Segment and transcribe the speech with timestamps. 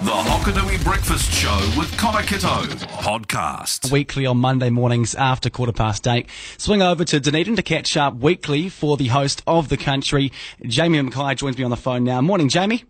[0.00, 2.62] The Hokonui Breakfast Show with Connor Kitto
[3.00, 3.90] podcast.
[3.90, 6.28] Weekly on Monday mornings after quarter past eight.
[6.56, 10.30] Swing over to Dunedin to catch up weekly for the host of the country.
[10.62, 12.20] Jamie Mackay joins me on the phone now.
[12.20, 12.84] Morning, Jamie.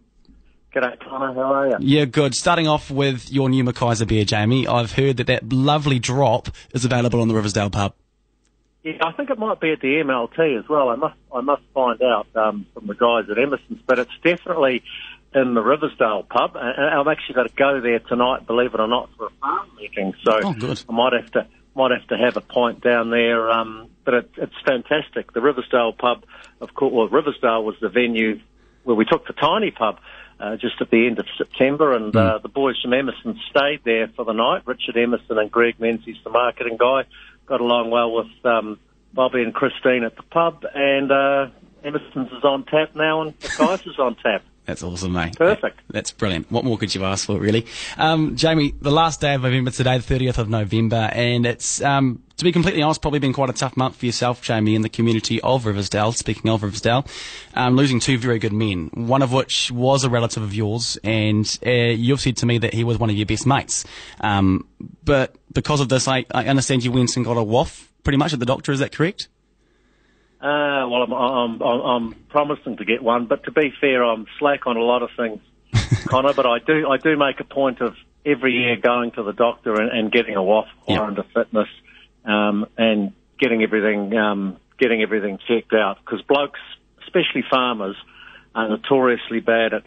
[0.74, 1.32] G'day, Connor.
[1.32, 1.76] How are you?
[1.80, 2.34] Yeah, good.
[2.34, 4.66] Starting off with your new Mackay's beer, Jamie.
[4.66, 7.94] I've heard that that lovely drop is available on the Riversdale pub.
[8.82, 10.90] Yeah, I think it might be at the MLT as well.
[10.90, 14.82] I must, I must find out um, from the guys at Emerson's, but it's definitely
[15.34, 18.88] in the Riversdale pub, and I've actually got to go there tonight, believe it or
[18.88, 20.14] not, for a farm meeting.
[20.24, 20.54] So Oh.
[20.88, 23.50] I might have to might have to have a pint down there.
[23.50, 25.32] Um, but it, it's fantastic.
[25.32, 26.24] The Riversdale pub,
[26.60, 28.40] of course, well, Riversdale was the venue
[28.84, 29.98] where we took the tiny pub.
[30.40, 34.06] Uh, just at the end of September, and uh, the boys from Emerson stayed there
[34.14, 34.62] for the night.
[34.66, 37.06] Richard Emerson and Greg Menzies, the marketing guy,
[37.46, 38.78] got along well with um,
[39.12, 41.48] Bobby and Christine at the pub, and uh,
[41.82, 44.44] Emerson's is on tap now, and the guys is on tap.
[44.68, 45.34] That's awesome, mate.
[45.34, 45.80] Perfect.
[45.88, 46.52] That's brilliant.
[46.52, 47.64] What more could you ask for, really?
[47.96, 52.22] Um, Jamie, the last day of November today, the 30th of November, and it's, um,
[52.36, 54.90] to be completely honest, probably been quite a tough month for yourself, Jamie, in the
[54.90, 56.12] community of Riversdale.
[56.12, 57.06] Speaking of Riversdale,
[57.54, 61.58] um, losing two very good men, one of which was a relative of yours, and
[61.64, 63.86] uh, you've said to me that he was one of your best mates.
[64.20, 64.68] Um,
[65.02, 68.34] but because of this, I, I understand you went and got a WOF, pretty much
[68.34, 68.70] at the doctor.
[68.72, 69.28] Is that correct?
[70.40, 74.26] Uh, well, I'm, I'm, I'm, I'm promising to get one, but to be fair, I'm
[74.38, 75.40] slack on a lot of things,
[76.06, 76.32] Connor.
[76.32, 79.80] But I do, I do make a point of every year going to the doctor
[79.80, 81.02] and, and getting a WOF Yeah.
[81.02, 81.68] under fitness,
[82.24, 85.98] um, and getting everything, um, getting everything checked out.
[86.04, 86.60] Because blokes,
[87.02, 87.96] especially farmers,
[88.54, 89.82] are notoriously bad at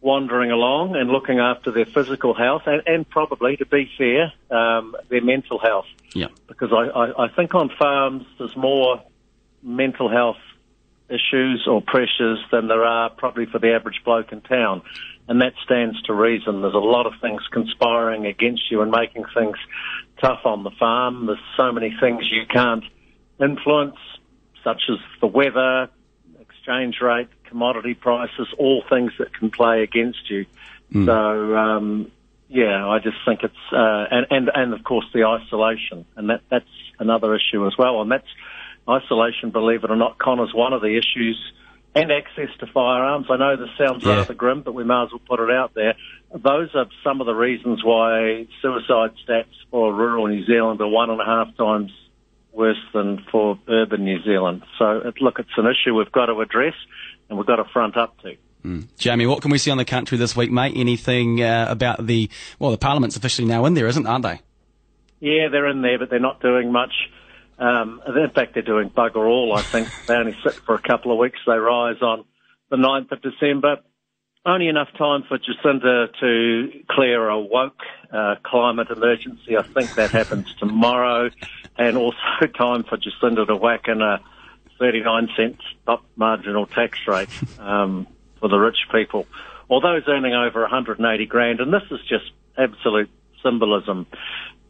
[0.00, 4.94] wandering along and looking after their physical health, and, and probably, to be fair, um,
[5.08, 6.28] their mental health Yeah.
[6.46, 9.02] because I, I, I think on farms there's more
[9.62, 10.36] mental health
[11.08, 14.82] issues or pressures than there are probably for the average bloke in town.
[15.26, 16.62] And that stands to reason.
[16.62, 19.56] There's a lot of things conspiring against you and making things
[20.20, 21.26] tough on the farm.
[21.26, 22.84] There's so many things you can't
[23.40, 23.96] influence,
[24.64, 25.88] such as the weather,
[26.40, 30.46] exchange rate, commodity prices, all things that can play against you.
[31.04, 32.10] So, um,
[32.48, 36.40] yeah, I just think it's, uh, and, and, and of course the isolation, and that,
[36.48, 36.64] that's
[36.98, 38.00] another issue as well.
[38.00, 38.28] And that's
[38.88, 41.38] isolation, believe it or not, Connor's one of the issues,
[41.94, 43.26] and access to firearms.
[43.30, 44.16] I know this sounds Yeah.
[44.18, 45.94] rather grim, but we may as well put it out there.
[46.32, 51.10] Those are some of the reasons why suicide stats for rural New Zealand are one
[51.10, 51.90] and a half times
[52.52, 54.62] worse than for urban New Zealand.
[54.78, 56.74] So, it, look, it's an issue we've got to address
[57.28, 58.36] and we've got to front up to.
[58.98, 60.74] Jamie, what can we see on the country this week, mate?
[60.76, 62.28] Anything uh, about the
[62.58, 64.06] well, the Parliament's officially now in there, isn't?
[64.06, 64.40] Aren't they?
[65.20, 66.92] Yeah, they're in there, but they're not doing much.
[67.58, 69.88] Um, in fact, they're doing bugger all, I think.
[70.06, 71.40] they only sit for a couple of weeks.
[71.46, 72.24] They rise on
[72.70, 73.78] the 9th of December.
[74.46, 77.80] Only enough time for Jacinda to clear a woke
[78.12, 79.56] uh, climate emergency.
[79.56, 81.30] I think that happens tomorrow.
[81.76, 82.16] And also
[82.56, 84.20] time for Jacinda to whack in a
[84.78, 88.06] 39 cent top marginal tax rate um,
[88.38, 89.26] for the rich people.
[89.68, 91.60] Or those earning over 180 grand.
[91.60, 93.10] And this is just absolute
[93.42, 94.06] symbolism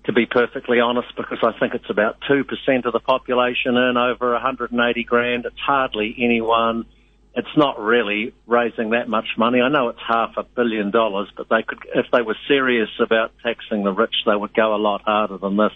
[0.09, 4.33] to be perfectly honest, because I think it's about 2% of the population earn over
[4.33, 5.45] 180 grand.
[5.45, 6.87] It's hardly anyone.
[7.35, 9.61] It's not really raising that much money.
[9.61, 13.33] I know it's half a billion dollars, but they could, if they were serious about
[13.43, 15.73] taxing the rich, they would go a lot harder than this.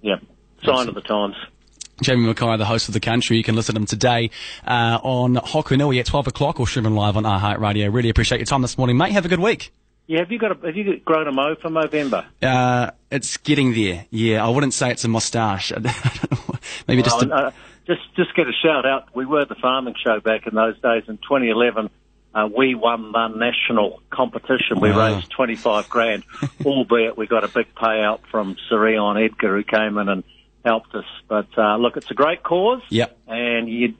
[0.00, 0.16] Yeah.
[0.64, 1.36] Sign of the times.
[2.02, 3.36] Jamie Mackay, the host of the country.
[3.36, 4.30] You can listen to him today
[4.66, 7.88] uh, on Hokonui at 12 o'clock or streaming live on iHeart Radio.
[7.90, 9.12] Really appreciate your time this morning, mate.
[9.12, 9.72] Have a good week.
[10.12, 12.26] Yeah, have you got a, have you grown a mo for Movember?
[12.42, 14.04] Uh, it's getting there.
[14.10, 15.72] Yeah, I wouldn't say it's a moustache.
[16.86, 17.50] Maybe just a, uh,
[17.86, 19.08] just just get a shout out.
[19.14, 21.04] We were the farming show back in those days.
[21.08, 21.88] In 2011,
[22.34, 24.80] uh, we won the national competition.
[24.80, 25.14] We Wow.
[25.14, 26.24] raised 25 grand,
[26.66, 30.24] albeit we got a big payout from Sir Eion Edgar, who came in and
[30.62, 31.06] helped us.
[31.26, 33.16] But uh, look, it's a great cause, Yep.
[33.28, 33.94] and you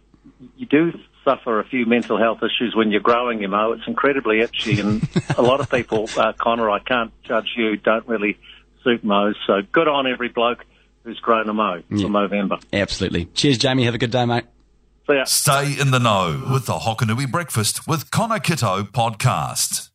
[0.58, 0.92] you do
[1.24, 3.72] suffer a few mental health issues when you're growing your mow.
[3.72, 5.06] It's incredibly itchy, and
[5.38, 8.38] a lot of people, uh, Connor, I can't judge you, don't really
[8.84, 9.36] suit mows.
[9.46, 10.64] So good on every bloke
[11.04, 12.02] who's grown a mow Yeah.
[12.06, 12.62] for Movember.
[12.72, 13.26] absolutely.
[13.26, 13.84] Cheers, Jamie.
[13.84, 14.44] Have a good day, mate.
[15.08, 15.24] See ya.
[15.24, 19.90] Stay in the know with the Hokonui Breakfast with Connor Kitto podcast.